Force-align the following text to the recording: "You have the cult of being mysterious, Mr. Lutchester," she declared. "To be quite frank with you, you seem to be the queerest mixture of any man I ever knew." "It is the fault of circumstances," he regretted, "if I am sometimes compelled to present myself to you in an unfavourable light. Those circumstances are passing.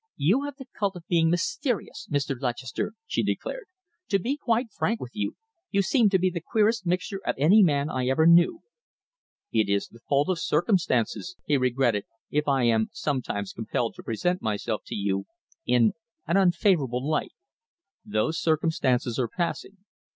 "You 0.17 0.45
have 0.45 0.55
the 0.55 0.65
cult 0.65 0.95
of 0.95 1.05
being 1.05 1.29
mysterious, 1.29 2.09
Mr. 2.11 2.35
Lutchester," 2.39 2.93
she 3.05 3.21
declared. 3.21 3.67
"To 4.09 4.17
be 4.17 4.35
quite 4.35 4.71
frank 4.71 4.99
with 4.99 5.11
you, 5.13 5.35
you 5.69 5.83
seem 5.83 6.09
to 6.09 6.17
be 6.17 6.31
the 6.31 6.41
queerest 6.41 6.87
mixture 6.87 7.21
of 7.23 7.35
any 7.37 7.61
man 7.61 7.87
I 7.87 8.07
ever 8.07 8.25
knew." 8.25 8.63
"It 9.51 9.69
is 9.69 9.87
the 9.89 9.99
fault 10.09 10.27
of 10.29 10.39
circumstances," 10.39 11.35
he 11.45 11.55
regretted, 11.55 12.05
"if 12.31 12.47
I 12.47 12.63
am 12.63 12.89
sometimes 12.91 13.53
compelled 13.53 13.93
to 13.93 14.01
present 14.01 14.41
myself 14.41 14.81
to 14.87 14.95
you 14.95 15.25
in 15.67 15.93
an 16.25 16.35
unfavourable 16.35 17.07
light. 17.07 17.33
Those 18.03 18.41
circumstances 18.41 19.19
are 19.19 19.29
passing. 19.29 19.77